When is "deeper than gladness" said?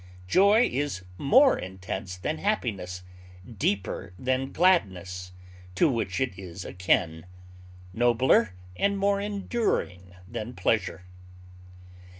3.47-5.31